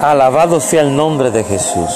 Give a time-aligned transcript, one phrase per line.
[0.00, 1.90] Alabado sea el nombre de Jesús.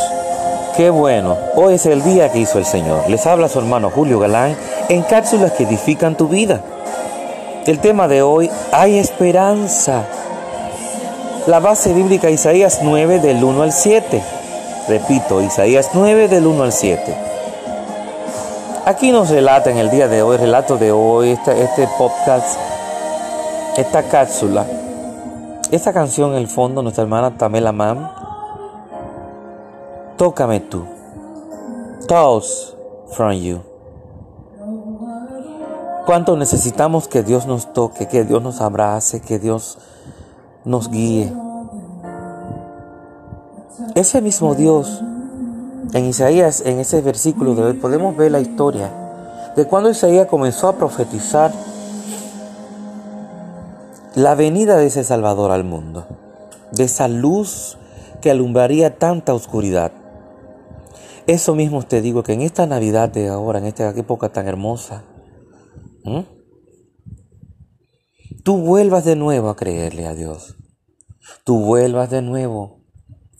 [0.76, 3.08] Qué bueno, hoy es el día que hizo el Señor.
[3.08, 4.54] Les habla su hermano Julio Galán
[4.90, 6.60] en cápsulas que edifican tu vida.
[7.64, 10.02] El tema de hoy, hay esperanza.
[11.46, 14.22] La base bíblica Isaías 9 del 1 al 7.
[14.86, 17.16] Repito, Isaías 9 del 1 al 7.
[18.84, 22.58] Aquí nos relata en el día de hoy, relato de hoy, este, este podcast,
[23.78, 24.66] esta cápsula,
[25.74, 28.08] esta canción en el fondo, nuestra hermana Tamela Mam,
[30.16, 30.84] Tócame tú,
[32.06, 32.76] Thoughts
[33.10, 33.60] from you.
[36.06, 39.78] Cuánto necesitamos que Dios nos toque, que Dios nos abrace, que Dios
[40.64, 41.32] nos guíe.
[43.94, 45.02] Ese mismo Dios,
[45.92, 48.90] en Isaías, en ese versículo de hoy, podemos ver la historia
[49.56, 51.52] de cuando Isaías comenzó a profetizar
[54.14, 56.06] la venida de ese Salvador al mundo,
[56.72, 57.78] de esa luz
[58.20, 59.92] que alumbraría tanta oscuridad.
[61.26, 65.04] Eso mismo te digo que en esta Navidad de ahora, en esta época tan hermosa,
[68.44, 70.56] tú vuelvas de nuevo a creerle a Dios.
[71.44, 72.84] Tú vuelvas de nuevo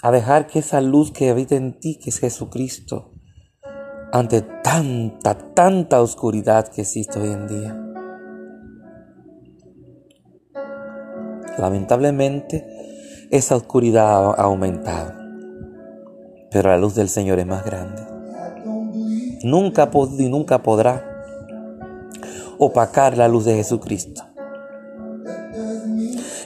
[0.02, 3.12] a dejar que esa luz que habita en ti, que es Jesucristo,
[4.12, 7.93] ante tanta, tanta oscuridad que existe hoy en día,
[11.58, 12.66] Lamentablemente,
[13.30, 15.12] esa oscuridad ha aumentado,
[16.50, 18.02] pero la luz del Señor es más grande.
[19.42, 21.04] Nunca y nunca podrá
[22.58, 24.22] opacar la luz de Jesucristo.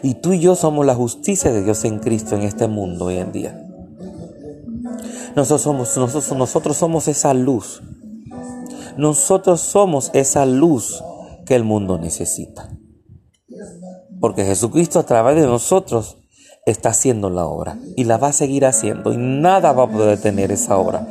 [0.03, 3.19] Y tú y yo somos la justicia de Dios en Cristo en este mundo hoy
[3.19, 3.64] en día.
[5.34, 7.83] Nosotros somos, nosotros, nosotros somos esa luz.
[8.97, 11.03] Nosotros somos esa luz
[11.47, 12.69] que el mundo necesita.
[14.20, 16.19] Porque Jesucristo a través de nosotros
[16.66, 20.16] está haciendo la obra y la va a seguir haciendo y nada va a poder
[20.16, 21.06] detener esa obra.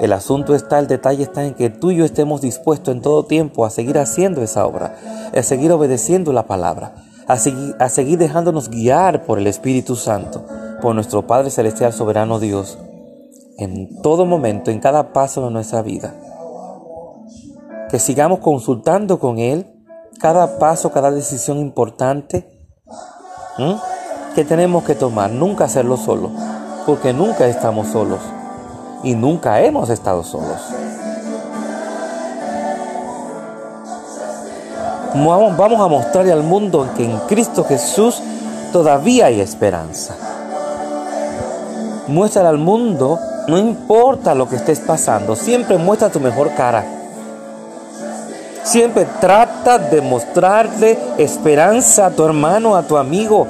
[0.00, 3.24] El asunto está, el detalle está en que tú y yo estemos dispuestos en todo
[3.24, 4.96] tiempo a seguir haciendo esa obra,
[5.34, 6.94] a seguir obedeciendo la palabra,
[7.28, 10.44] a seguir, seguir dejándonos guiar por el Espíritu Santo,
[10.80, 12.78] por nuestro Padre Celestial Soberano Dios,
[13.58, 16.14] en todo momento, en cada paso de nuestra vida.
[17.90, 19.71] Que sigamos consultando con Él
[20.22, 22.48] cada paso, cada decisión importante
[24.36, 26.30] que tenemos que tomar, nunca hacerlo solo,
[26.86, 28.20] porque nunca estamos solos
[29.02, 30.60] y nunca hemos estado solos.
[35.14, 38.22] Vamos, vamos a mostrarle al mundo que en Cristo Jesús
[38.72, 40.14] todavía hay esperanza.
[42.06, 43.18] Muéstrale al mundo,
[43.48, 47.01] no importa lo que estés pasando, siempre muestra tu mejor cara.
[48.64, 53.46] Siempre trata de mostrarle esperanza a tu hermano, a tu amigo,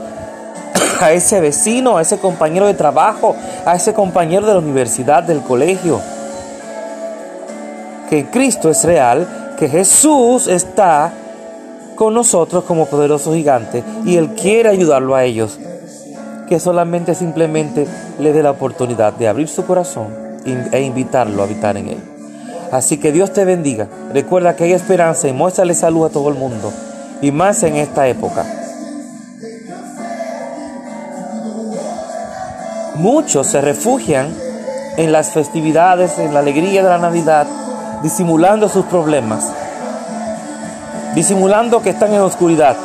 [1.00, 3.36] a ese vecino, a ese compañero de trabajo,
[3.66, 6.00] a ese compañero de la universidad, del colegio.
[8.08, 11.12] Que Cristo es real, que Jesús está
[11.94, 15.58] con nosotros como poderoso gigante y Él quiere ayudarlo a ellos.
[16.48, 17.86] Que solamente simplemente
[18.18, 20.08] le dé la oportunidad de abrir su corazón
[20.44, 22.11] e invitarlo a habitar en Él.
[22.72, 23.86] Así que Dios te bendiga.
[24.14, 26.72] Recuerda que hay esperanza y muéstrale salud a todo el mundo.
[27.20, 28.46] Y más en esta época.
[32.94, 34.34] Muchos se refugian
[34.96, 37.46] en las festividades, en la alegría de la Navidad,
[38.02, 39.50] disimulando sus problemas,
[41.14, 42.76] disimulando que están en oscuridad.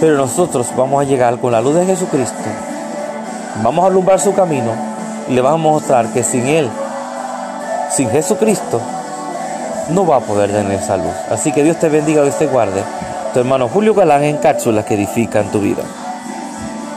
[0.00, 2.36] Pero nosotros vamos a llegar con la luz de Jesucristo,
[3.62, 4.72] vamos a alumbrar su camino
[5.28, 6.68] y le vamos a mostrar que sin Él
[7.90, 8.80] sin Jesucristo
[9.90, 11.10] no va a poder tener salud.
[11.30, 12.82] Así que Dios te bendiga, Dios te guarde.
[13.32, 15.82] Tu hermano Julio Galán en cápsulas que edifican tu vida.